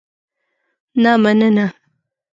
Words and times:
نه 1.01 1.11
مننه. 1.23 1.67